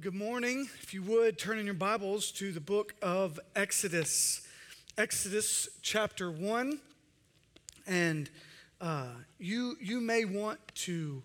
[0.00, 0.68] Good morning.
[0.80, 4.46] If you would, turn in your Bibles to the book of Exodus.
[4.96, 6.78] Exodus chapter 1.
[7.84, 8.30] And
[8.80, 9.08] uh,
[9.40, 11.20] you, you may want to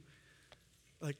[1.01, 1.17] like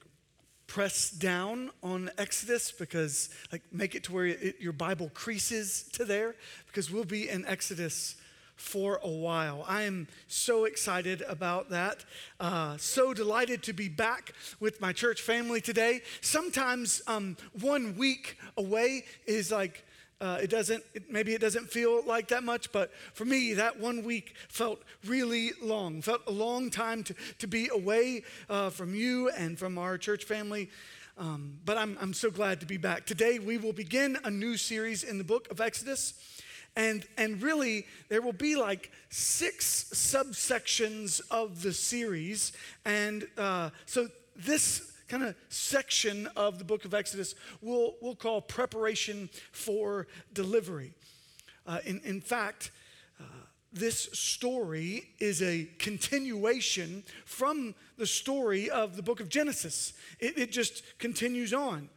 [0.66, 6.05] press down on Exodus because like make it to where it, your Bible creases to
[6.05, 6.33] there
[6.65, 8.15] because we'll be in Exodus
[8.55, 9.65] for a while.
[9.67, 12.05] I am so excited about that.
[12.39, 16.01] Uh, so delighted to be back with my church family today.
[16.21, 19.86] Sometimes um, one week away is like,
[20.21, 23.79] uh, it doesn't, it, maybe it doesn't feel like that much, but for me, that
[23.79, 28.95] one week felt really long, felt a long time to, to be away uh, from
[28.95, 30.70] you and from our church family.
[31.17, 33.06] Um, but I'm, I'm so glad to be back.
[33.06, 36.14] Today, we will begin a new series in the book of Exodus.
[36.75, 42.52] And, and really, there will be like six subsections of the series.
[42.83, 48.42] And uh, so this kind of section of the book of Exodus we'll, we'll call
[48.42, 50.94] preparation for delivery.
[51.67, 52.72] Uh, in, in fact,
[53.20, 53.23] uh,
[53.72, 59.94] this story is a continuation from the story of the book of Genesis.
[60.20, 61.89] It, it just continues on.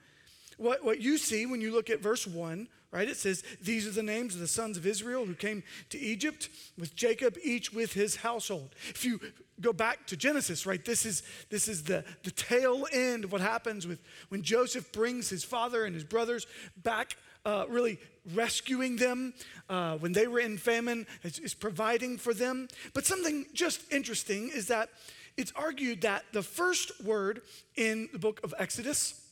[0.56, 3.08] What, what you see when you look at verse 1 right?
[3.08, 6.48] It says, These are the names of the sons of Israel who came to Egypt
[6.78, 8.74] with Jacob, each with his household.
[8.88, 9.20] If you
[9.60, 13.42] go back to Genesis, right, this is, this is the, the tail end of what
[13.42, 16.46] happens with when Joseph brings his father and his brothers
[16.82, 17.98] back, uh, really
[18.34, 19.34] rescuing them
[19.68, 22.68] uh, when they were in famine, is, is providing for them.
[22.94, 24.88] But something just interesting is that
[25.36, 27.42] it's argued that the first word
[27.76, 29.25] in the book of Exodus,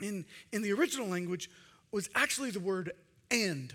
[0.00, 1.50] in, in the original language,
[1.92, 2.92] was actually the word
[3.30, 3.74] and.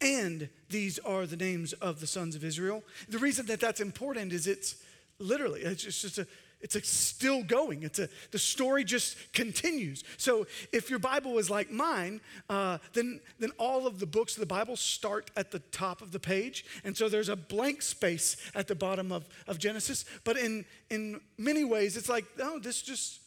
[0.00, 2.82] And these are the names of the sons of Israel.
[3.08, 4.76] The reason that that's important is it's
[5.18, 6.26] literally, it's just, it's a,
[6.62, 7.82] it's a still going.
[7.82, 10.04] It's a, the story just continues.
[10.16, 14.40] So if your Bible is like mine, uh, then, then all of the books of
[14.40, 16.64] the Bible start at the top of the page.
[16.84, 20.04] And so there's a blank space at the bottom of, of Genesis.
[20.24, 23.20] But in, in many ways, it's like, oh, this just,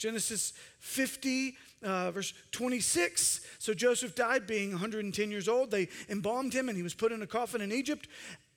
[0.00, 3.40] Genesis 50 uh, verse 26.
[3.58, 5.70] So Joseph died being 110 years old.
[5.70, 8.08] They embalmed him and he was put in a coffin in Egypt.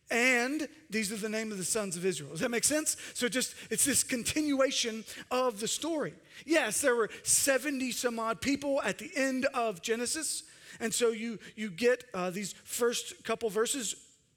[0.09, 2.31] And these are the name of the sons of Israel.
[2.31, 2.95] Does that make sense?
[3.13, 6.13] So just it's this continuation of the story.
[6.45, 10.43] Yes, there were 70 some odd people at the end of Genesis.
[10.79, 13.95] And so you you get uh, these first couple verses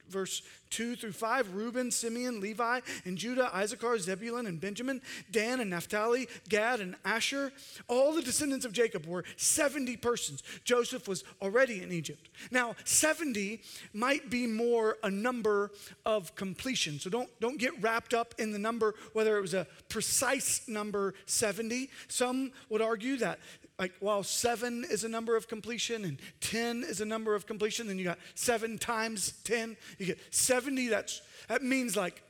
[0.09, 5.01] verse 2 through 5 Reuben, Simeon, Levi, and Judah, Issachar, Zebulun, and Benjamin,
[5.31, 7.53] Dan and Naphtali, Gad and Asher.
[7.89, 10.43] All the descendants of Jacob were 70 persons.
[10.65, 12.29] Joseph was already in Egypt.
[12.51, 13.61] Now, 70
[13.93, 15.71] might be more a number
[16.05, 16.99] of completion.
[16.99, 21.15] So don't, don't get wrapped up in the number, whether it was a precise number
[21.27, 21.91] 70.
[22.09, 23.39] Some would argue that
[23.79, 27.87] like while seven is a number of completion and 10 is a number of completion,
[27.87, 30.89] then you got seven times 10, you get 70.
[30.89, 32.23] That's, that means like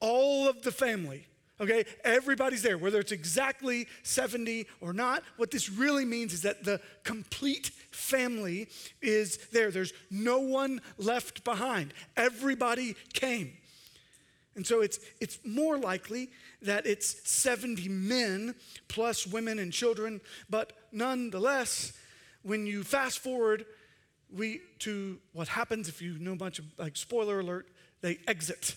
[0.00, 1.26] all of the family,
[1.60, 1.84] okay?
[2.04, 5.22] Everybody's there, whether it's exactly 70 or not.
[5.38, 8.68] What this really means is that the complete family
[9.00, 9.70] is there.
[9.70, 11.94] There's no one left behind.
[12.16, 13.54] Everybody came.
[14.54, 16.30] And so it's, it's more likely
[16.60, 18.54] that it's 70 men
[18.88, 20.20] plus women and children,
[20.50, 21.92] but nonetheless,
[22.42, 23.64] when you fast forward
[24.34, 27.68] we, to what happens if you know of, like, spoiler alert,
[28.00, 28.74] they exit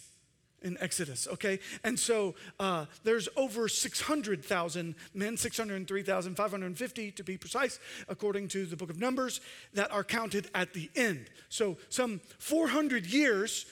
[0.61, 1.59] in Exodus, okay?
[1.83, 8.89] And so uh, there's over 600,000 men, 603,550 to be precise, according to the book
[8.89, 9.41] of Numbers,
[9.73, 11.29] that are counted at the end.
[11.49, 13.65] So some 400 years,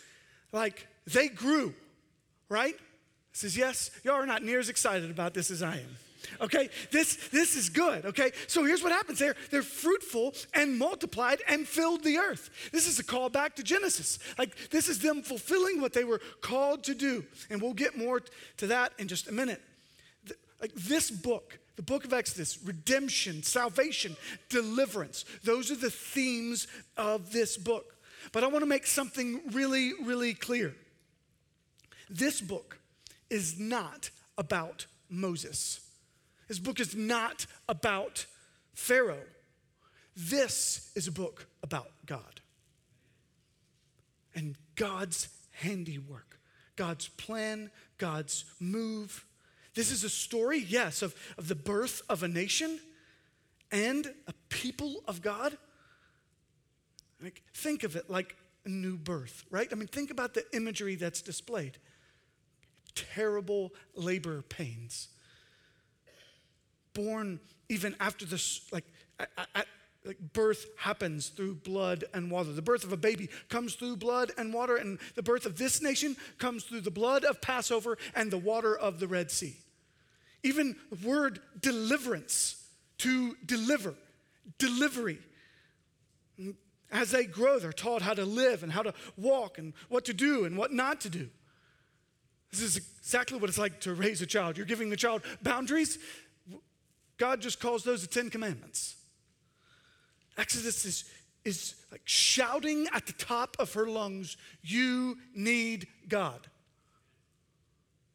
[0.51, 1.73] like, they grew
[2.53, 2.75] right?
[3.33, 5.97] says, Yes, y'all are not near as excited about this as I am.
[6.39, 8.05] Okay, this, this is good.
[8.05, 12.49] Okay, so here's what happens they're, they're fruitful and multiplied and filled the earth.
[12.71, 14.19] This is a call back to Genesis.
[14.37, 17.25] Like, this is them fulfilling what they were called to do.
[17.49, 18.21] And we'll get more
[18.57, 19.61] to that in just a minute.
[20.61, 24.15] Like, this book, the book of Exodus, redemption, salvation,
[24.47, 27.95] deliverance, those are the themes of this book.
[28.31, 30.73] But I want to make something really, really clear.
[32.13, 32.77] This book
[33.31, 35.81] is not about Moses.
[36.47, 38.27] This book is not about
[38.75, 39.25] Pharaoh.
[40.15, 42.41] This is a book about God
[44.35, 46.39] and God's handiwork,
[46.75, 49.25] God's plan, God's move.
[49.73, 52.79] This is a story, yes, of, of the birth of a nation
[53.71, 55.57] and a people of God.
[57.19, 59.67] Like, think of it like a new birth, right?
[59.71, 61.79] I mean, think about the imagery that's displayed
[62.95, 65.09] terrible labor pains,
[66.93, 68.85] born even after this, like,
[69.19, 69.67] at,
[70.05, 72.51] like birth happens through blood and water.
[72.51, 75.81] The birth of a baby comes through blood and water, and the birth of this
[75.81, 79.57] nation comes through the blood of Passover and the water of the Red Sea.
[80.43, 82.67] Even the word deliverance,
[82.99, 83.95] to deliver,
[84.57, 85.19] delivery.
[86.91, 90.13] As they grow, they're taught how to live and how to walk and what to
[90.13, 91.29] do and what not to do.
[92.53, 94.57] This is exactly what it's like to raise a child.
[94.57, 95.97] You're giving the child boundaries.
[97.17, 98.95] God just calls those the Ten Commandments.
[100.37, 101.05] Exodus is,
[101.43, 106.47] is like shouting at the top of her lungs, You need God.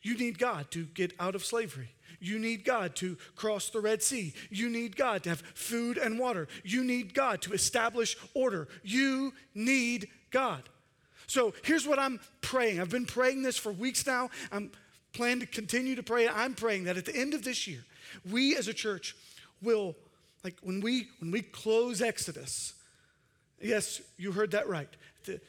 [0.03, 1.91] You need God to get out of slavery.
[2.21, 4.35] You need God to cross the Red Sea.
[4.51, 6.47] You need God to have food and water.
[6.63, 8.69] You need God to establish order.
[8.85, 10.69] You need God.
[11.29, 12.81] So here's what I'm praying.
[12.81, 14.31] I've been praying this for weeks now.
[14.51, 14.73] I'm
[15.13, 16.27] planning to continue to pray.
[16.27, 17.85] I'm praying that at the end of this year,
[18.29, 19.15] we as a church
[19.63, 19.95] will,
[20.43, 22.73] like when we when we close Exodus,
[23.61, 24.89] yes, you heard that right.
[25.25, 25.41] The,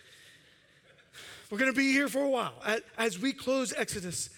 [1.50, 2.54] we're going to be here for a while.
[2.98, 4.30] As we close Exodus,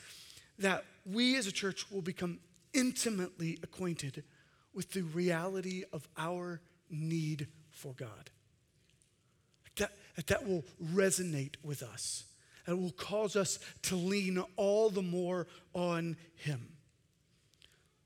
[0.60, 2.40] that we as a church will become
[2.74, 4.24] intimately acquainted
[4.74, 8.30] with the reality of our need for God.
[9.78, 9.92] That,
[10.28, 10.64] that, that will
[10.94, 12.26] resonate with us.
[12.66, 16.68] That will cause us to lean all the more on Him.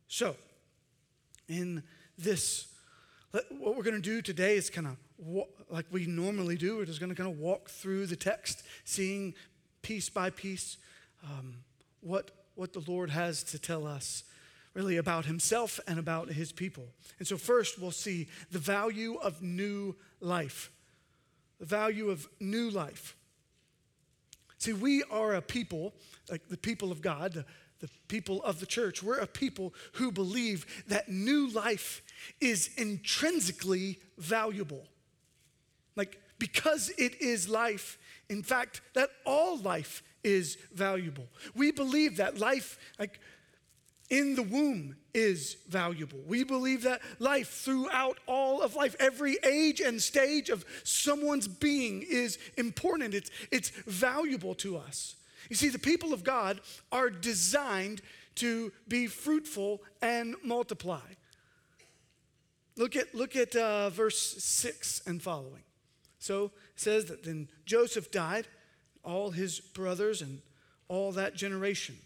[0.07, 0.35] So,
[1.47, 1.83] in
[2.17, 2.67] this,
[3.31, 4.97] what we're going to do today is kind of
[5.69, 6.77] like we normally do.
[6.77, 9.33] We're just going to kind of walk through the text, seeing
[9.81, 10.77] piece by piece
[11.23, 11.57] um,
[12.01, 14.23] what what the Lord has to tell us
[14.73, 16.85] really about himself and about his people.
[17.19, 20.71] And so, first, we'll see the value of new life.
[21.59, 23.15] The value of new life.
[24.57, 25.93] See, we are a people,
[26.29, 27.45] like the people of God, the,
[27.79, 32.01] the people of the church, we're a people who believe that new life
[32.41, 34.87] is intrinsically valuable.
[35.95, 37.97] Like, because it is life,
[38.29, 41.27] in fact, that all life is valuable.
[41.53, 43.19] We believe that life, like
[44.09, 46.19] in the womb, is valuable.
[46.27, 52.03] We believe that life throughout all of life, every age and stage of someone's being
[52.07, 53.13] is important.
[53.13, 55.15] It's, it's valuable to us.
[55.49, 56.59] You see, the people of God
[56.91, 58.01] are designed
[58.35, 60.99] to be fruitful and multiply.
[62.75, 65.63] Look at, look at uh, verse 6 and following.
[66.19, 68.47] So it says that then Joseph died
[69.03, 70.41] all his brothers and
[70.89, 71.97] all that generation.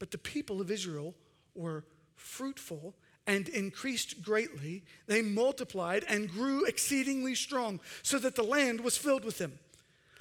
[0.00, 1.14] But the people of Israel
[1.54, 1.84] were
[2.16, 4.82] fruitful and increased greatly.
[5.06, 9.60] They multiplied and grew exceedingly strong, so that the land was filled with them.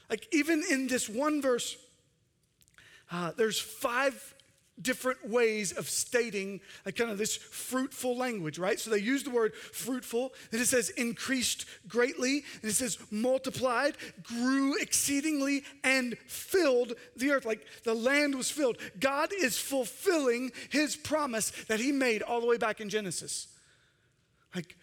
[0.10, 1.78] Like, even in this one verse,
[3.12, 4.36] uh, there's five
[4.82, 8.80] different ways of stating like kind of this fruitful language, right?
[8.80, 13.96] So they use the word fruitful, and it says increased greatly, and it says multiplied,
[14.24, 17.46] grew exceedingly, and filled the earth.
[17.46, 18.78] Like the land was filled.
[19.00, 23.48] God is fulfilling his promise that he made all the way back in Genesis.
[24.56, 24.76] Like,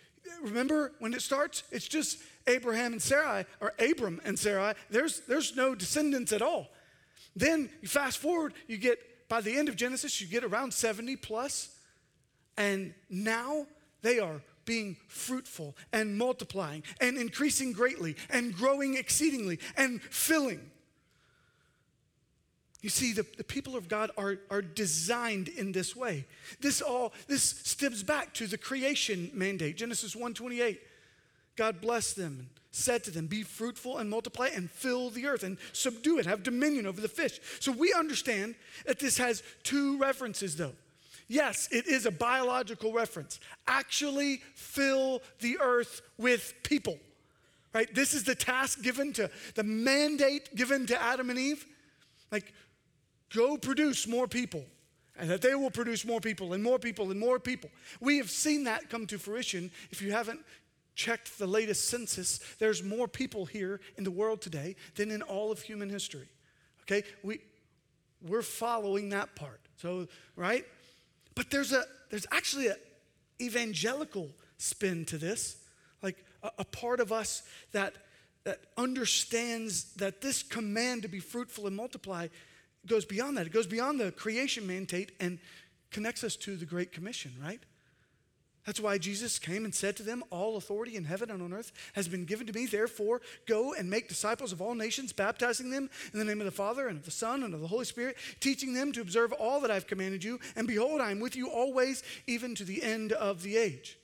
[0.42, 1.62] remember when it starts?
[1.70, 4.74] It's just Abraham and Sarai, or Abram and Sarai.
[4.90, 6.68] There's, there's no descendants at all.
[7.34, 11.16] Then you fast forward, you get by the end of Genesis, you get around 70
[11.16, 11.76] plus,
[12.56, 13.66] and now
[14.02, 20.70] they are being fruitful and multiplying and increasing greatly and growing exceedingly and filling.
[22.82, 26.26] You see, the, the people of God are, are designed in this way.
[26.60, 30.78] This all this stems back to the creation mandate, Genesis 1:28.
[31.56, 35.56] God blessed them said to them, Be fruitful and multiply and fill the earth and
[35.72, 37.40] subdue it, have dominion over the fish.
[37.60, 38.54] So we understand
[38.86, 40.74] that this has two references, though.
[41.28, 43.40] Yes, it is a biological reference.
[43.66, 46.98] Actually, fill the earth with people,
[47.74, 47.92] right?
[47.92, 51.66] This is the task given to, the mandate given to Adam and Eve.
[52.30, 52.52] Like,
[53.34, 54.64] go produce more people
[55.18, 57.70] and that they will produce more people and more people and more people.
[58.00, 59.70] We have seen that come to fruition.
[59.90, 60.40] If you haven't
[60.96, 65.52] checked the latest census, there's more people here in the world today than in all
[65.52, 66.28] of human history.
[66.82, 67.04] Okay?
[67.22, 67.40] We
[68.22, 69.60] we're following that part.
[69.76, 70.64] So, right?
[71.34, 72.76] But there's a there's actually a
[73.40, 75.58] evangelical spin to this.
[76.02, 77.94] Like a, a part of us that
[78.44, 82.28] that understands that this command to be fruitful and multiply
[82.86, 83.46] goes beyond that.
[83.46, 85.38] It goes beyond the creation mandate and
[85.90, 87.60] connects us to the Great Commission, right?
[88.66, 91.70] That's why Jesus came and said to them, All authority in heaven and on earth
[91.92, 92.66] has been given to me.
[92.66, 96.50] Therefore, go and make disciples of all nations, baptizing them in the name of the
[96.50, 99.60] Father and of the Son and of the Holy Spirit, teaching them to observe all
[99.60, 100.40] that I've commanded you.
[100.56, 103.98] And behold, I am with you always, even to the end of the age.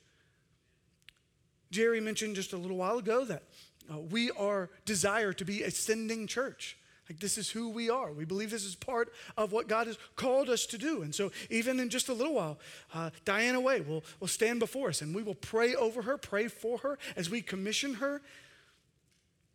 [1.69, 3.43] Jerry mentioned just a little while ago that
[3.91, 6.77] uh, we are desire to be a sending church.
[7.09, 8.13] Like, this is who we are.
[8.13, 11.01] We believe this is part of what God has called us to do.
[11.01, 12.59] And so, even in just a little while,
[12.93, 16.47] uh, Diana Way will, will stand before us and we will pray over her, pray
[16.47, 18.21] for her as we commission her.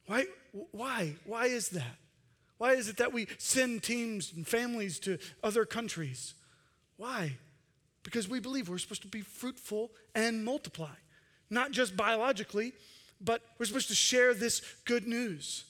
[0.06, 0.26] Why?
[0.72, 1.14] Why?
[1.24, 1.96] Why is that?
[2.58, 6.34] Why is it that we send teams and families to other countries?
[6.96, 7.36] Why?
[8.02, 10.94] Because we believe we're supposed to be fruitful and multiply,
[11.50, 12.72] not just biologically,
[13.20, 15.64] but we're supposed to share this good news.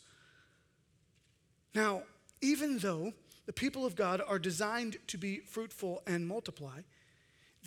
[1.78, 2.02] Now,
[2.40, 3.12] even though
[3.46, 6.80] the people of God are designed to be fruitful and multiply,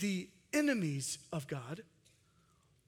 [0.01, 1.83] the enemies of God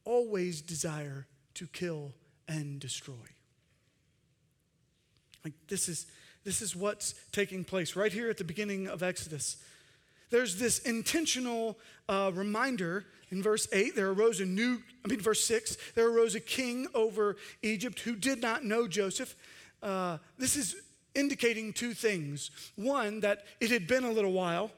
[0.04, 2.12] always desire to kill
[2.46, 3.30] and destroy.
[5.46, 6.08] Like this is
[6.44, 9.64] this is what's taking place right here at the beginning of Exodus.
[10.30, 15.46] There's this intentional uh, reminder in verse 8 there arose a new, I mean, verse
[15.46, 19.38] 6, there arose a king over Egypt who did not know Joseph.
[19.82, 20.76] Uh, this is
[21.16, 22.52] indicating two things.
[22.76, 24.72] One, that it had been a little while,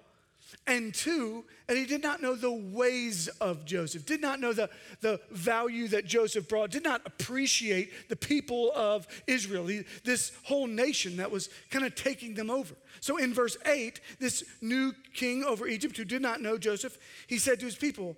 [0.68, 4.70] and two, that he did not know the ways of Joseph, did not know the,
[5.02, 10.68] the value that Joseph brought, did not appreciate the people of Israel, he, this whole
[10.68, 12.76] nation that was kind of taking them over.
[13.00, 17.38] So in verse 8, this new king over Egypt who did not know Joseph, he
[17.38, 18.18] said to his people,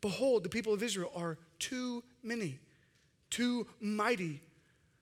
[0.00, 2.58] Behold, the people of Israel are too many,
[3.30, 4.40] too mighty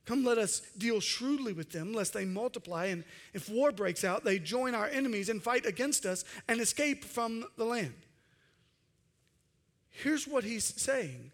[0.08, 2.86] Come, let us deal shrewdly with them, lest they multiply.
[2.86, 7.04] And if war breaks out, they join our enemies and fight against us and escape
[7.04, 7.92] from the land.
[9.90, 11.30] Here's what he's saying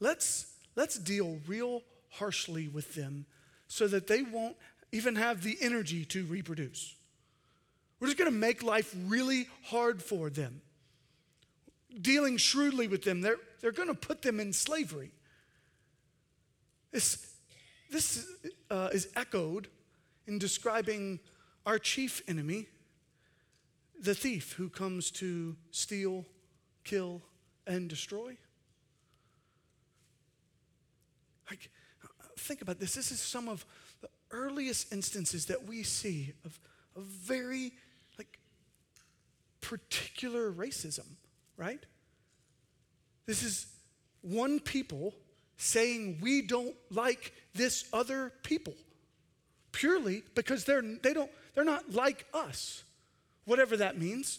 [0.00, 3.24] let's, let's deal real harshly with them
[3.68, 4.56] so that they won't
[4.92, 6.94] even have the energy to reproduce.
[8.00, 10.60] We're just going to make life really hard for them.
[11.98, 15.10] Dealing shrewdly with them, they're, they're going to put them in slavery.
[16.92, 17.27] It's,
[17.90, 18.26] this
[18.70, 19.68] uh, is echoed
[20.26, 21.20] in describing
[21.64, 22.66] our chief enemy,
[24.00, 26.24] the thief who comes to steal,
[26.84, 27.22] kill,
[27.66, 28.36] and destroy.
[31.50, 31.70] Like,
[32.36, 32.94] think about this.
[32.94, 33.64] This is some of
[34.00, 36.58] the earliest instances that we see of,
[36.96, 37.72] a very
[38.18, 38.38] like
[39.60, 41.06] particular racism,
[41.56, 41.80] right?
[43.26, 43.66] This is
[44.22, 45.14] one people
[45.58, 48.74] saying we don't like this other people
[49.72, 52.84] purely because they're, they don't, they're not like us,
[53.44, 54.38] whatever that means.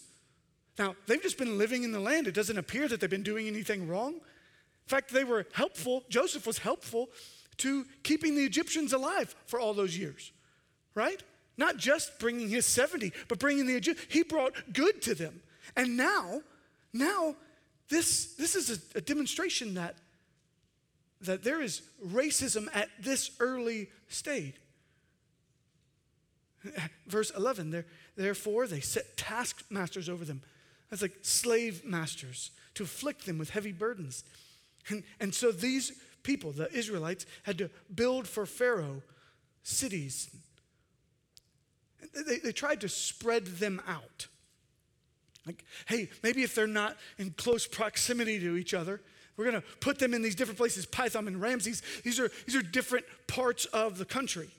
[0.78, 2.26] Now, they've just been living in the land.
[2.26, 4.14] It doesn't appear that they've been doing anything wrong.
[4.14, 6.04] In fact, they were helpful.
[6.08, 7.10] Joseph was helpful
[7.58, 10.32] to keeping the Egyptians alive for all those years,
[10.94, 11.22] right?
[11.58, 14.08] Not just bringing his 70, but bringing the Egyptians.
[14.10, 15.42] He brought good to them.
[15.76, 16.40] And now,
[16.92, 17.36] now,
[17.90, 19.96] this, this is a, a demonstration that
[21.20, 24.54] that there is racism at this early stage.
[27.06, 27.84] Verse 11,
[28.16, 30.42] therefore they set taskmasters over them.
[30.90, 34.24] That's like slave masters to afflict them with heavy burdens.
[34.88, 39.02] And, and so these people, the Israelites, had to build for Pharaoh
[39.62, 40.34] cities.
[42.26, 44.26] They, they tried to spread them out.
[45.46, 49.00] Like, hey, maybe if they're not in close proximity to each other,
[49.40, 51.82] we're going to put them in these different places Pithom and Ramses.
[52.04, 54.50] These are, these are different parts of the country.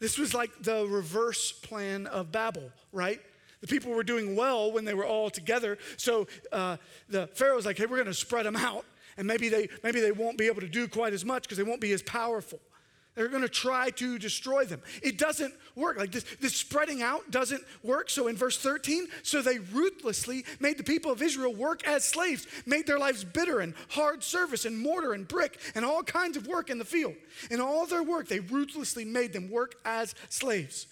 [0.00, 3.20] This was like the reverse plan of Babel, right?
[3.60, 5.78] The people were doing well when they were all together.
[5.96, 8.84] So uh, the Pharaoh's like, hey, we're going to spread them out.
[9.16, 11.62] And maybe they, maybe they won't be able to do quite as much because they
[11.62, 12.58] won't be as powerful.
[13.16, 14.82] They're going to try to destroy them.
[15.02, 15.96] It doesn't work.
[15.96, 18.10] Like this, this spreading out doesn't work.
[18.10, 22.46] So in verse 13, so they ruthlessly made the people of Israel work as slaves,
[22.66, 26.46] made their lives bitter and hard service and mortar and brick and all kinds of
[26.46, 27.14] work in the field.
[27.50, 30.86] In all their work, they ruthlessly made them work as slaves.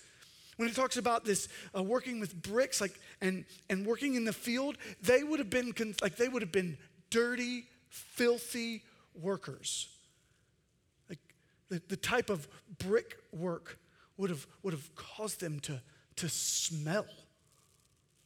[0.57, 4.33] When it talks about this uh, working with bricks, like and and working in the
[4.33, 6.79] field, they would have been like they would have been
[7.11, 8.83] dirty, filthy
[9.21, 9.89] workers
[11.75, 12.47] the, the type of
[12.79, 13.79] brickwork
[14.17, 15.81] would have, would have caused them to,
[16.17, 17.07] to smell.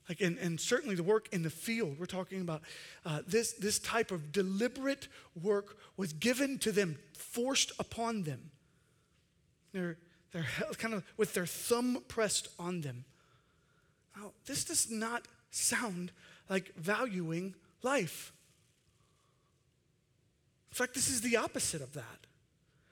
[0.08, 2.62] Like, and, and certainly the work in the field, we're talking about
[3.04, 5.08] uh, this, this type of deliberate
[5.40, 8.50] work was given to them, forced upon them.
[9.72, 9.98] They're,
[10.32, 10.46] they're
[10.78, 13.04] kind of with their thumb pressed on them.
[14.16, 16.10] Now, this does not sound
[16.48, 18.32] like valuing life.
[20.70, 22.26] In fact, this is the opposite of that.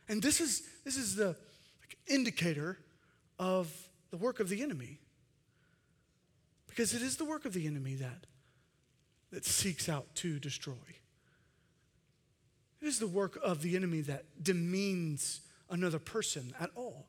[0.09, 1.37] And this is, this is the
[2.07, 2.79] indicator
[3.39, 3.73] of
[4.11, 5.01] the work of the enemy.
[6.69, 8.27] Because it is the work of the enemy that,
[9.33, 10.75] that seeks out to destroy.
[12.81, 17.07] It is the work of the enemy that demeans another person at all.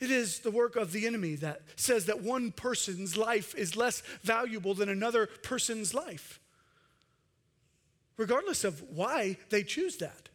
[0.00, 4.02] It is the work of the enemy that says that one person's life is less
[4.22, 6.38] valuable than another person's life,
[8.16, 10.27] regardless of why they choose that.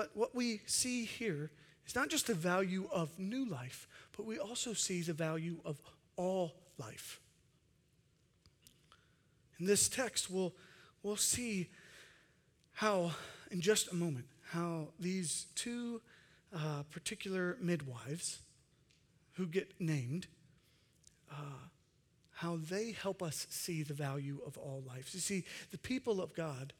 [0.00, 1.50] But what we see here
[1.86, 5.78] is not just the value of new life, but we also see the value of
[6.16, 7.20] all life.
[9.58, 10.54] In this text, we'll,
[11.02, 11.68] we'll see
[12.72, 13.10] how,
[13.50, 16.00] in just a moment, how these two
[16.56, 18.38] uh, particular midwives
[19.32, 20.28] who get named,
[21.30, 21.68] uh,
[22.36, 25.10] how they help us see the value of all life.
[25.12, 26.72] You see, the people of God,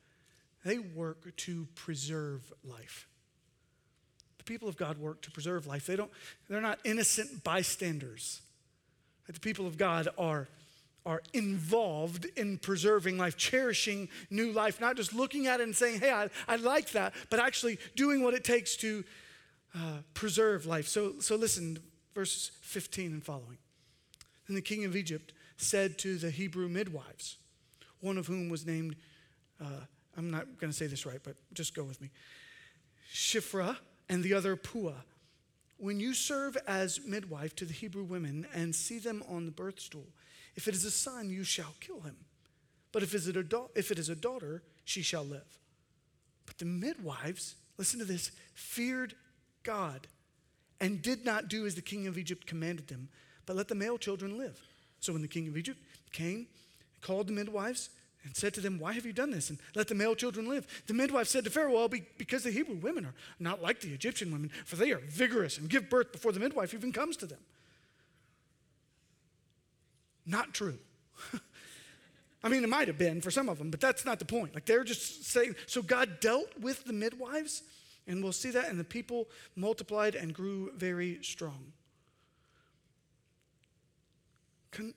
[0.64, 3.08] they work to preserve life.
[4.50, 5.86] People of God work to preserve life.
[5.86, 6.10] They don't,
[6.48, 8.40] they're not innocent bystanders.
[9.28, 10.48] The people of God are
[11.06, 16.00] are involved in preserving life, cherishing new life, not just looking at it and saying,
[16.00, 19.04] hey, I, I like that, but actually doing what it takes to
[19.74, 20.88] uh, preserve life.
[20.88, 21.78] So, so listen,
[22.12, 23.56] verses 15 and following.
[24.46, 27.36] Then the king of Egypt said to the Hebrew midwives,
[28.00, 28.96] one of whom was named,
[29.60, 29.84] uh,
[30.18, 32.10] I'm not going to say this right, but just go with me,
[33.14, 33.76] Shiphrah,
[34.10, 35.04] and the other Puah.
[35.78, 39.80] When you serve as midwife to the Hebrew women and see them on the birth
[39.80, 40.08] stool,
[40.56, 42.16] if it is a son, you shall kill him.
[42.92, 45.58] But if, if it is a daughter, she shall live.
[46.44, 49.14] But the midwives, listen to this, feared
[49.62, 50.08] God
[50.80, 53.08] and did not do as the king of Egypt commanded them,
[53.46, 54.60] but let the male children live.
[54.98, 55.78] So when the king of Egypt
[56.12, 56.48] came,
[57.00, 57.90] called the midwives,
[58.24, 59.50] and said to them, Why have you done this?
[59.50, 60.66] And let the male children live.
[60.86, 64.30] The midwife said to Pharaoh, Well, because the Hebrew women are not like the Egyptian
[64.30, 67.38] women, for they are vigorous and give birth before the midwife even comes to them.
[70.26, 70.78] Not true.
[72.42, 74.54] I mean, it might have been for some of them, but that's not the point.
[74.54, 77.62] Like they're just saying, so God dealt with the midwives,
[78.06, 81.72] and we'll see that, and the people multiplied and grew very strong.
[84.70, 84.94] Con-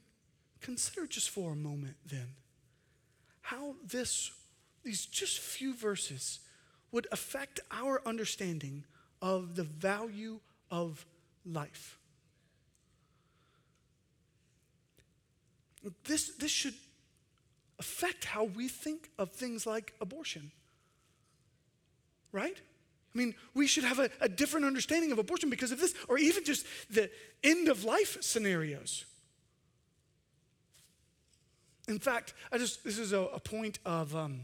[0.62, 2.28] consider just for a moment then
[3.54, 4.32] how this,
[4.84, 6.39] these just few verses
[6.92, 8.84] would affect our understanding
[9.22, 10.39] of the value
[10.72, 11.06] of
[11.46, 11.98] life.
[16.06, 16.76] This, this should
[17.80, 20.52] affect how we think of things like abortion.
[22.32, 22.56] Right?
[23.13, 26.18] I mean, we should have a, a, different understanding of abortion because of this, or
[26.18, 27.12] even just the
[27.44, 29.06] end of life scenarios.
[31.88, 34.41] In fact, I just, this is a, a point of um,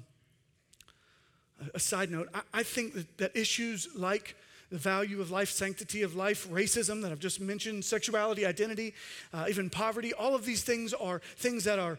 [1.73, 2.29] a side note.
[2.33, 4.35] I, I think that, that issues like
[4.71, 8.93] the value of life, sanctity of life, racism that I've just mentioned, sexuality, identity,
[9.33, 10.13] uh, even poverty.
[10.13, 11.97] All of these things are things that are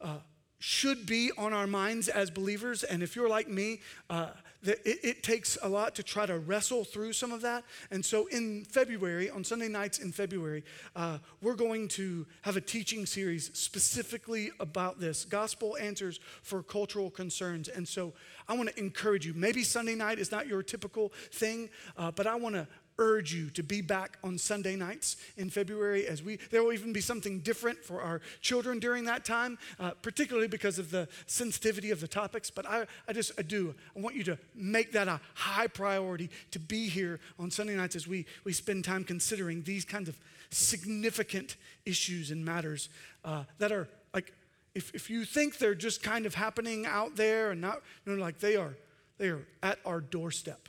[0.00, 0.16] uh,
[0.58, 2.82] should be on our minds as believers.
[2.82, 4.30] And if you're like me, uh,
[4.62, 7.64] it, it, takes a lot to try to wrestle through some of that.
[7.90, 10.64] And so in February, on Sunday nights in February,
[10.96, 17.10] uh, we're going to have a teaching series specifically about this gospel answers for cultural
[17.10, 17.68] concerns.
[17.68, 18.12] And so
[18.48, 19.34] I want to encourage you.
[19.34, 22.66] Maybe Sunday night is not your typical thing, uh, but I want to
[22.98, 26.92] urge you to be back on Sunday nights in February as we, there will even
[26.92, 31.90] be something different for our children during that time, uh, particularly because of the sensitivity
[31.90, 32.50] of the topics.
[32.50, 36.30] But I, I just, I do, I want you to make that a high priority
[36.50, 40.18] to be here on Sunday nights as we, we spend time considering these kinds of
[40.50, 41.56] significant
[41.86, 42.88] issues and matters
[43.24, 44.32] uh, that are like,
[44.74, 48.38] if, if you think they're just kind of happening out there and not, know, like
[48.38, 48.74] they are,
[49.18, 50.68] they are at our doorstep.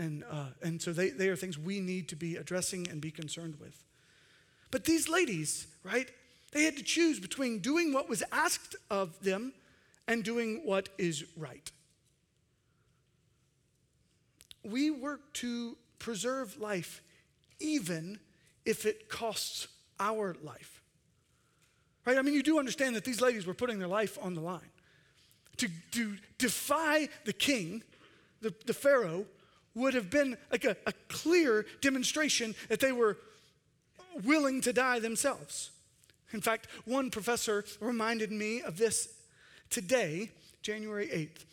[0.00, 3.10] And, uh, and so they, they are things we need to be addressing and be
[3.10, 3.84] concerned with.
[4.70, 6.08] But these ladies, right,
[6.52, 9.52] they had to choose between doing what was asked of them
[10.08, 11.70] and doing what is right.
[14.64, 17.02] We work to preserve life
[17.58, 18.18] even
[18.64, 20.80] if it costs our life.
[22.06, 22.16] Right?
[22.16, 24.70] I mean, you do understand that these ladies were putting their life on the line.
[25.58, 27.82] To, to defy the king,
[28.40, 29.26] the, the Pharaoh,
[29.74, 33.16] would have been like a, a clear demonstration that they were
[34.24, 35.70] willing to die themselves.
[36.32, 39.08] In fact, one professor reminded me of this
[39.68, 40.30] today,
[40.62, 41.44] January 8th,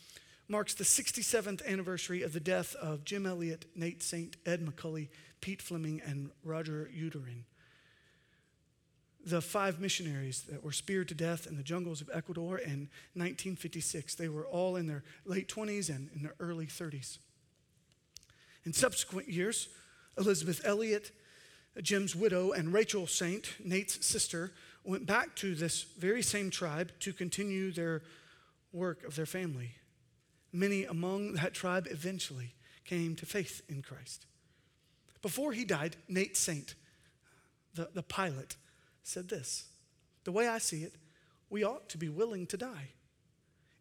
[0.47, 5.10] marks the 67th anniversary of the death of Jim Elliot, Nate Saint, Ed McCully,
[5.41, 7.43] Pete Fleming, and Roger Youderian.
[9.25, 14.15] the five missionaries that were speared to death in the jungles of Ecuador in 1956.
[14.15, 17.17] They were all in their late 20s and in their early 30s.
[18.67, 19.69] In subsequent years,
[20.17, 21.12] Elizabeth Elliot,
[21.82, 24.51] Jim's widow, and Rachel Saint, Nate's sister,
[24.84, 28.01] went back to this very same tribe to continue their
[28.73, 29.71] work of their family.
[30.51, 34.25] Many among that tribe eventually came to faith in Christ.
[35.21, 36.75] Before he died, Nate Saint,
[37.73, 38.58] the, the pilot,
[39.01, 39.69] said this
[40.25, 40.95] The way I see it,
[41.49, 42.89] we ought to be willing to die.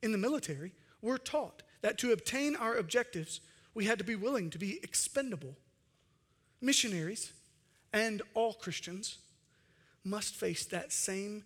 [0.01, 0.70] In the military,
[1.03, 3.40] we're taught that to obtain our objectives,
[3.77, 5.55] we had to be willing to be expendable.
[6.62, 7.33] Missionaries
[7.93, 9.19] and all Christians
[10.03, 11.45] must face that same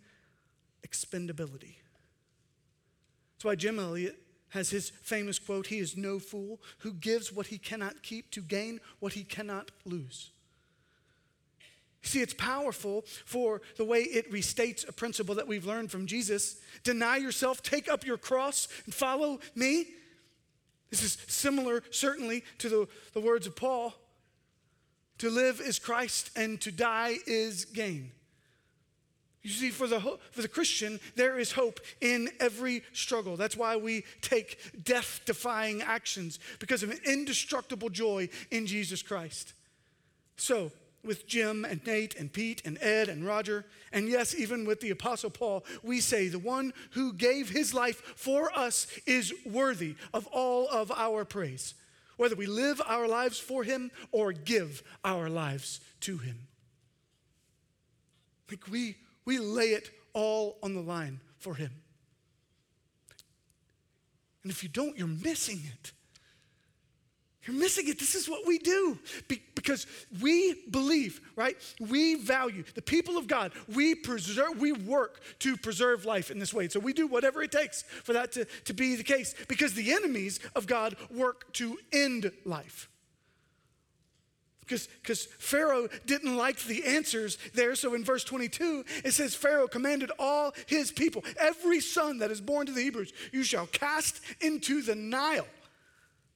[0.87, 1.75] expendability.
[3.35, 4.17] That's why Jim Elliot
[4.51, 8.41] has his famous quote He is no fool who gives what he cannot keep to
[8.41, 10.31] gain what he cannot lose.
[12.03, 16.61] See, it's powerful for the way it restates a principle that we've learned from Jesus.
[16.85, 19.87] Deny yourself, take up your cross, and follow me.
[20.91, 23.95] This is similar, certainly, to the, the words of Paul.
[25.19, 28.13] To live is Christ, and to die is gain.
[29.43, 30.01] You see, for the,
[30.33, 33.37] for the Christian, there is hope in every struggle.
[33.37, 39.55] That's why we take death defying actions because of an indestructible joy in Jesus Christ.
[40.37, 40.73] So,
[41.05, 44.91] with Jim and Nate and Pete and Ed and Roger, and yes, even with the
[44.91, 50.27] Apostle Paul, we say the one who gave his life for us is worthy of
[50.29, 51.75] all of our praise,
[52.17, 56.49] whether we live our lives for him or give our lives to him.
[58.51, 61.71] Like we, we lay it all on the line for him.
[64.43, 65.93] And if you don't, you're missing it.
[67.51, 67.99] You're missing it.
[67.99, 69.87] This is what we do Be- because
[70.21, 71.57] we believe, right?
[71.81, 73.53] We value the people of God.
[73.75, 76.69] We preserve, we work to preserve life in this way.
[76.69, 79.93] So we do whatever it takes for that to, to be the case because the
[79.93, 82.89] enemies of God work to end life.
[84.61, 87.75] Because Pharaoh didn't like the answers there.
[87.75, 92.41] So in verse 22, it says, Pharaoh commanded all his people, every son that is
[92.41, 95.49] born to the Hebrews, you shall cast into the Nile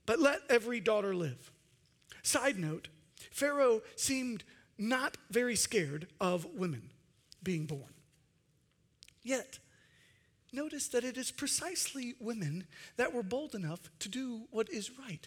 [0.07, 1.51] but let every daughter live.
[2.23, 2.89] Side note
[3.31, 4.45] Pharaoh seemed
[4.79, 6.91] not very scared of women
[7.43, 7.93] being born.
[9.23, 9.59] Yet,
[10.53, 15.27] notice that it is precisely women that were bold enough to do what is right.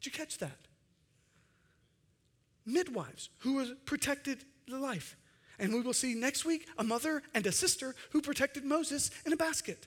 [0.00, 0.58] Did you catch that?
[2.64, 5.16] Midwives who protected the life.
[5.58, 9.32] And we will see next week a mother and a sister who protected Moses in
[9.32, 9.86] a basket.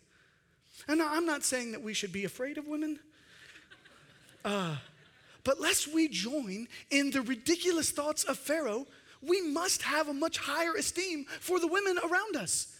[0.88, 2.99] And I'm not saying that we should be afraid of women.
[4.43, 4.75] Uh,
[5.43, 8.86] but lest we join in the ridiculous thoughts of Pharaoh,
[9.21, 12.75] we must have a much higher esteem for the women around us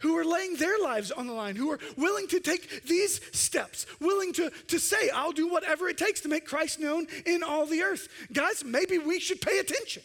[0.00, 3.86] who are laying their lives on the line, who are willing to take these steps,
[4.00, 7.66] willing to, to say, I'll do whatever it takes to make Christ known in all
[7.66, 8.08] the earth.
[8.32, 10.02] Guys, maybe we should pay attention.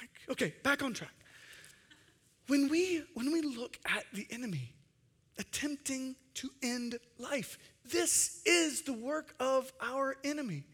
[0.00, 1.12] Like, okay, back on track.
[2.46, 4.72] When we, when we look at the enemy
[5.38, 7.58] attempting to end life,
[7.90, 10.64] this is the work of our enemy.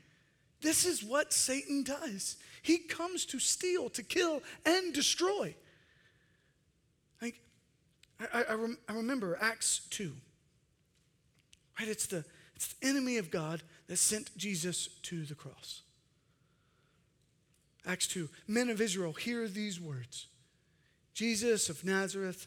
[0.60, 2.36] This is what Satan does.
[2.62, 5.54] He comes to steal, to kill, and destroy.
[7.20, 7.40] Like,
[8.32, 10.12] I, I, rem, I remember Acts 2.
[11.78, 11.88] Right?
[11.88, 15.82] It's the, it's the enemy of God that sent Jesus to the cross.
[17.86, 18.28] Acts 2.
[18.46, 20.26] Men of Israel, hear these words
[21.14, 22.46] Jesus of Nazareth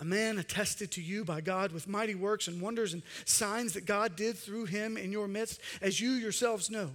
[0.00, 3.84] a man attested to you by God with mighty works and wonders and signs that
[3.84, 6.90] God did through him in your midst, as you yourselves know.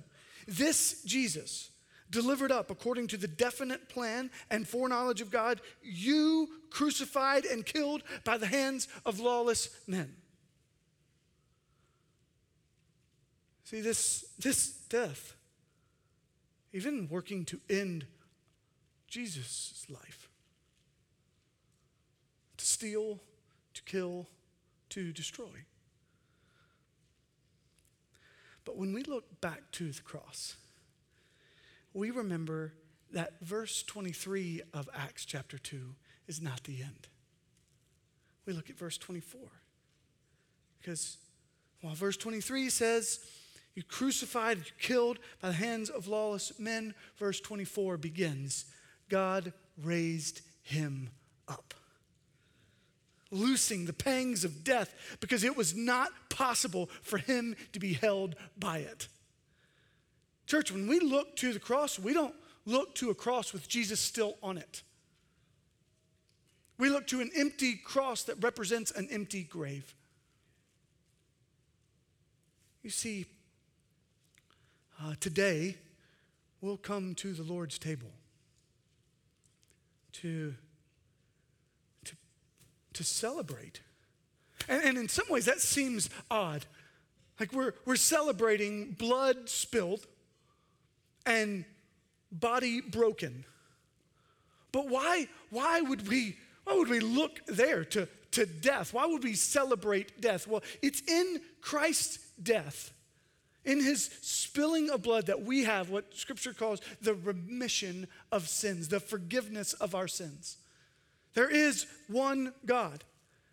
[0.48, 1.70] This Jesus,
[2.10, 8.02] delivered up according to the definite plan and foreknowledge of God, you crucified and killed
[8.24, 10.16] by the hands of lawless men.
[13.66, 15.36] See, this, this death,
[16.74, 18.06] even working to end
[19.08, 20.30] Jesus' life,
[22.76, 23.22] steal,
[23.74, 24.28] to kill,
[24.90, 25.64] to destroy.
[28.66, 30.58] But when we look back to the cross,
[31.94, 32.74] we remember
[33.14, 35.96] that verse 23 of Acts chapter 2
[36.28, 37.08] is not the end.
[38.46, 39.40] We look at verse 24.
[40.82, 41.16] Because
[41.80, 43.22] while verse 23 says,
[43.74, 48.66] You crucified, you killed by the hands of lawless men, verse 24 begins,
[49.08, 51.12] God raised him
[51.48, 51.74] up
[53.36, 58.36] loosing the pangs of death because it was not possible for him to be held
[58.58, 59.08] by it.
[60.48, 64.00] Church, when we look to the cross, we don't, look to a cross with Jesus
[64.00, 64.82] still on it.
[66.78, 69.96] We look to an empty cross that represents an empty grave.
[72.84, 73.26] You see,
[75.02, 75.78] uh, today
[76.62, 78.12] we'll come to the Lord's table
[80.14, 80.54] to,
[82.96, 83.82] to celebrate.
[84.68, 86.66] And, and in some ways, that seems odd.
[87.40, 90.06] Like we're, we're celebrating blood spilled
[91.26, 91.66] and
[92.32, 93.46] body broken.
[94.72, 98.94] But why, why would we why would we look there to, to death?
[98.94, 100.48] Why would we celebrate death?
[100.48, 102.92] Well, it's in Christ's death,
[103.64, 108.88] in his spilling of blood, that we have what scripture calls the remission of sins,
[108.88, 110.58] the forgiveness of our sins.
[111.36, 113.04] There is one God.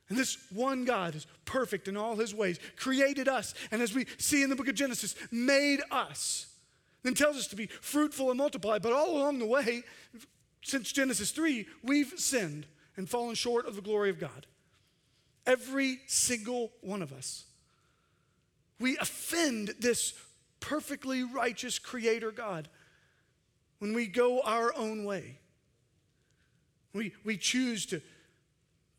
[0.09, 4.07] And this one God is perfect in all his ways, created us, and as we
[4.19, 6.47] see in the book of Genesis, made us.
[7.03, 8.79] Then tells us to be fruitful and multiply.
[8.79, 9.83] But all along the way,
[10.63, 12.67] since Genesis 3, we've sinned
[12.97, 14.47] and fallen short of the glory of God.
[15.47, 17.45] Every single one of us.
[18.79, 20.15] We offend this
[20.61, 22.69] perfectly righteous Creator God
[23.79, 25.39] when we go our own way.
[26.93, 28.01] We, we choose to,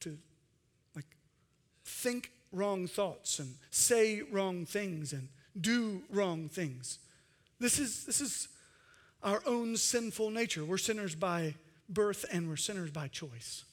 [0.02, 0.18] to
[0.96, 1.06] like
[1.86, 5.28] think wrong thoughts and say wrong things and
[5.60, 7.00] do wrong things.
[7.60, 8.48] This is, this is
[9.22, 10.66] our own sinful nature.
[10.66, 11.56] We're sinners by
[11.90, 13.64] birth and we're sinners by choice.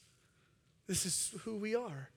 [0.87, 2.11] This is who we are.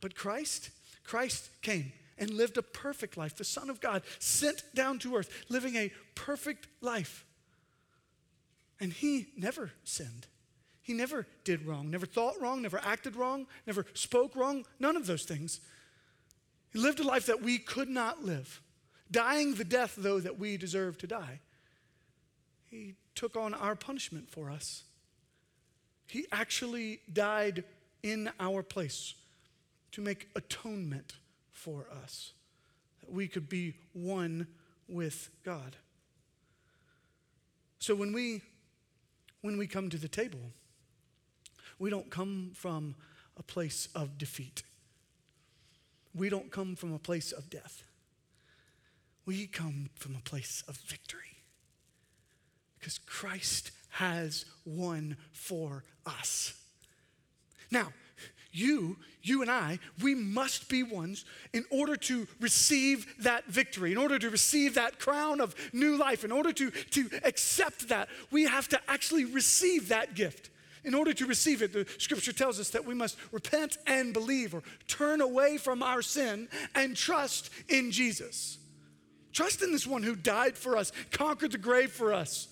[0.00, 0.70] But Christ,
[1.04, 3.36] Christ came and lived a perfect life.
[3.36, 7.24] The Son of God sent down to earth, living a perfect life.
[8.80, 10.26] And he never sinned.
[10.88, 15.06] He never did wrong, never thought wrong, never acted wrong, never spoke wrong, none of
[15.06, 15.60] those things.
[16.72, 18.62] He lived a life that we could not live,
[19.10, 21.40] dying the death, though, that we deserve to die.
[22.70, 24.84] He took on our punishment for us.
[26.06, 27.64] He actually died
[28.02, 29.12] in our place
[29.92, 31.16] to make atonement
[31.52, 32.32] for us,
[33.00, 34.46] that we could be one
[34.88, 35.76] with God.
[37.78, 38.40] So when we
[39.42, 40.40] when we come to the table,
[41.78, 42.94] we don't come from
[43.36, 44.62] a place of defeat.
[46.14, 47.84] We don't come from a place of death.
[49.24, 51.20] We come from a place of victory.
[52.78, 56.54] Because Christ has won for us.
[57.70, 57.88] Now,
[58.50, 63.98] you, you and I, we must be ones in order to receive that victory, in
[63.98, 68.44] order to receive that crown of new life, in order to, to accept that, we
[68.44, 70.50] have to actually receive that gift.
[70.84, 74.54] In order to receive it, the scripture tells us that we must repent and believe
[74.54, 78.58] or turn away from our sin and trust in Jesus.
[79.32, 82.48] Trust in this one who died for us, conquered the grave for us.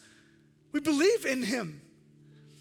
[0.73, 1.81] We believe in him.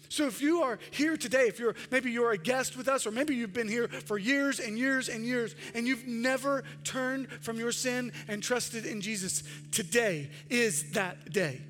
[0.08, 3.10] So if you are here today, if you're maybe you're a guest with us, or
[3.10, 7.58] maybe you've been here for years and years and years, and you've never turned from
[7.58, 11.60] your sin and trusted in Jesus, today is that day.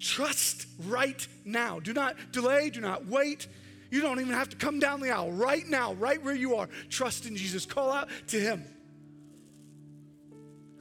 [0.00, 1.80] Trust right now.
[1.80, 3.46] Do not delay, do not wait.
[3.90, 6.68] You don't even have to come down the aisle right now, right where you are.
[6.90, 7.66] Trust in Jesus.
[7.66, 8.64] Call out to Him.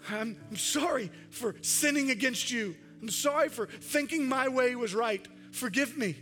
[0.10, 2.76] I'm, I'm sorry for sinning against you.
[3.02, 5.26] I'm sorry for thinking my way was right.
[5.52, 6.15] Forgive me.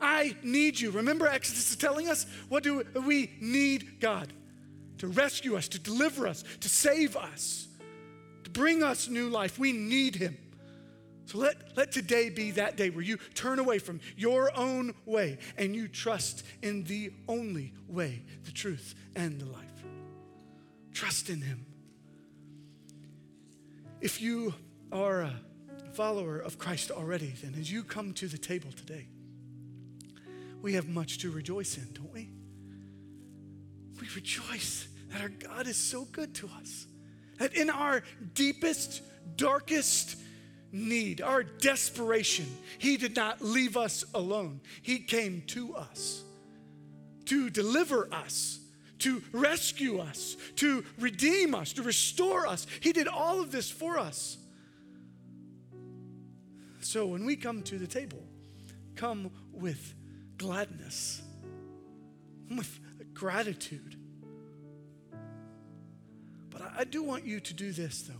[0.00, 0.90] I need you.
[0.90, 4.32] Remember, Exodus is telling us what do we need God
[4.98, 7.68] to rescue us, to deliver us, to save us,
[8.44, 9.58] to bring us new life.
[9.58, 10.36] We need Him.
[11.30, 15.38] So let, let today be that day where you turn away from your own way
[15.56, 19.84] and you trust in the only way, the truth, and the life.
[20.92, 21.66] Trust in Him.
[24.00, 24.54] If you
[24.90, 25.34] are a
[25.92, 29.06] follower of Christ already, then as you come to the table today,
[30.60, 32.28] we have much to rejoice in, don't we?
[34.00, 36.88] We rejoice that our God is so good to us.
[37.38, 38.02] That in our
[38.34, 39.02] deepest,
[39.36, 40.16] darkest
[40.72, 42.46] need, our desperation,
[42.78, 44.60] He did not leave us alone.
[44.82, 46.22] He came to us
[47.26, 48.58] to deliver us,
[48.98, 52.66] to rescue us, to redeem us, to restore us.
[52.80, 54.36] He did all of this for us.
[56.80, 58.22] So when we come to the table,
[58.96, 59.94] come with
[60.38, 61.22] gladness,
[62.48, 62.80] with
[63.14, 63.96] gratitude.
[66.50, 68.14] But I do want you to do this, though.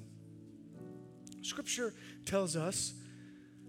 [1.42, 1.94] Scripture
[2.26, 2.94] tells us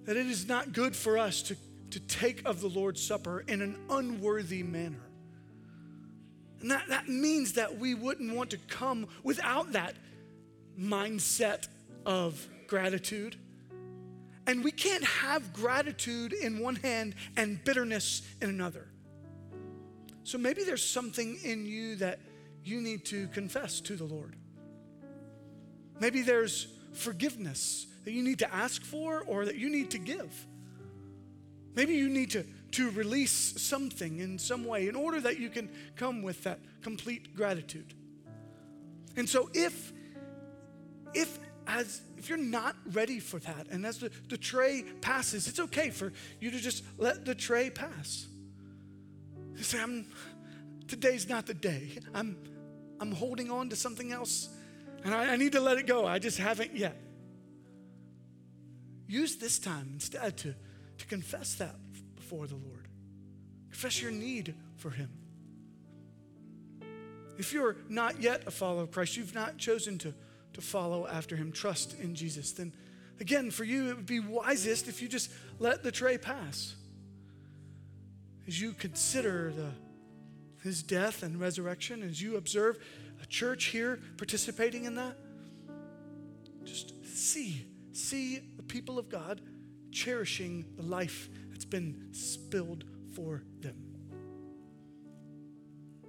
[0.06, 1.56] that it is not good for us to,
[1.92, 5.04] to take of the Lord's Supper in an unworthy manner.
[6.62, 9.96] And that, that means that we wouldn't want to come without that
[10.80, 11.68] mindset
[12.06, 13.38] of gratitude
[14.48, 18.88] And we can't have gratitude in one hand and bitterness in another.
[20.24, 22.20] So maybe there's something in you that
[22.64, 24.36] you need to confess to the Lord.
[26.00, 30.48] Maybe there's forgiveness that you need to ask for or that you need to give.
[31.76, 35.70] Maybe you need to, to release something in some way in order that you can
[35.96, 37.94] come with that complete gratitude.
[39.16, 39.94] And so if
[41.14, 45.60] if as if you're not ready for that and as the, the tray passes, it's
[45.60, 48.28] okay for you to just let the tray pass.
[49.56, 50.06] You say, I'm
[50.88, 52.00] today's not the day.
[52.14, 52.38] I'm
[53.00, 54.50] I'm holding on to something else
[55.04, 56.06] and I, I need to let it go.
[56.06, 56.96] I just haven't yet.
[59.12, 60.56] Use this time instead to,
[60.98, 61.76] to confess that
[62.16, 62.88] before the Lord.
[63.70, 65.10] Confess your need for Him.
[67.38, 70.14] If you're not yet a follower of Christ, you've not chosen to,
[70.54, 72.72] to follow after Him, trust in Jesus, then
[73.20, 76.74] again, for you, it would be wisest if you just let the tray pass.
[78.48, 79.72] As you consider the,
[80.64, 82.80] His death and resurrection, as you observe
[83.22, 85.18] a church here participating in that,
[86.64, 89.42] just see, see the people of God
[89.92, 93.76] cherishing the life that's been spilled for them.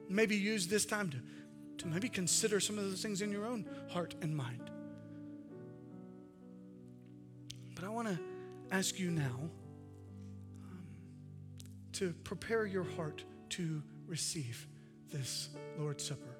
[0.09, 1.16] Maybe use this time to,
[1.79, 4.71] to maybe consider some of those things in your own heart and mind.
[7.75, 8.18] But I want to
[8.71, 9.51] ask you now
[10.62, 10.87] um,
[11.95, 14.66] to prepare your heart to receive
[15.11, 16.37] this Lord's Supper.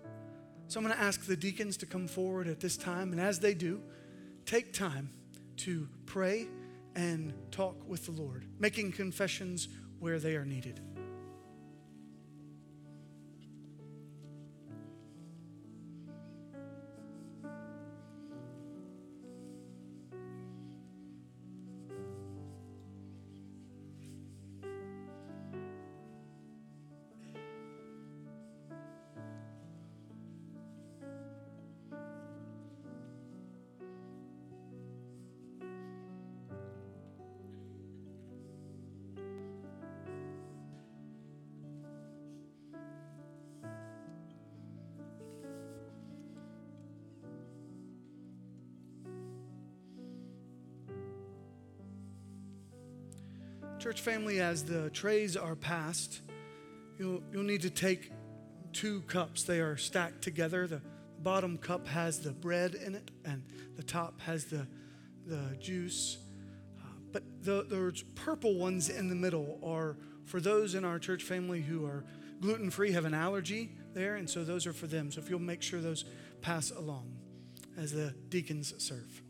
[0.69, 3.41] So I'm going to ask the deacons to come forward at this time, and as
[3.41, 3.81] they do,
[4.47, 5.11] take time
[5.63, 6.49] to pray
[6.97, 9.69] and talk with the Lord, making confessions
[10.01, 10.81] where they are needed.
[53.83, 56.21] Church family, as the trays are passed,
[57.01, 58.13] you'll, you'll need to take
[58.73, 59.43] two cups.
[59.43, 60.69] They are stacked together.
[60.69, 60.81] The
[61.19, 63.43] bottom cup has the bread in it, and
[63.75, 64.69] the top has the,
[65.27, 66.19] the juice.
[66.81, 71.25] Uh, but the, those purple ones in the middle are for those in our church
[71.25, 72.05] family who are
[72.41, 75.11] gluten free, have an allergy there, and so those are for them.
[75.11, 76.05] So if you'll make sure those
[76.41, 77.17] pass along
[77.77, 79.23] as the deacons serve.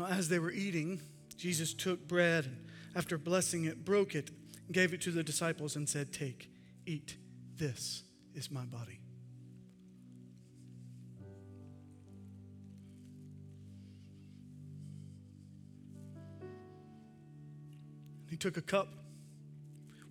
[0.00, 1.02] Now, as they were eating,
[1.36, 2.56] Jesus took bread and,
[2.96, 4.30] after blessing it, broke it,
[4.72, 6.50] gave it to the disciples, and said, Take,
[6.86, 7.18] eat,
[7.58, 8.02] this
[8.34, 8.98] is my body.
[18.30, 18.88] He took a cup.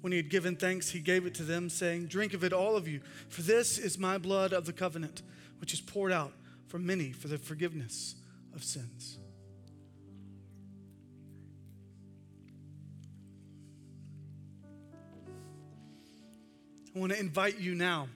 [0.01, 2.75] When he had given thanks, he gave it to them, saying, Drink of it, all
[2.75, 5.23] of you, for this is my blood of the covenant,
[5.59, 6.33] which is poured out
[6.67, 8.15] for many for the forgiveness
[8.53, 9.17] of sins.
[16.99, 18.09] I want to invite you now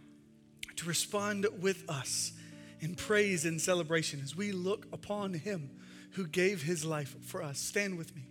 [0.75, 2.33] to respond with us
[2.81, 5.69] in praise and celebration as we look upon him
[6.15, 7.59] who gave his life for us.
[7.59, 8.23] Stand with me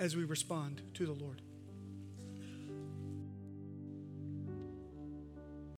[0.00, 1.42] as we respond to the Lord.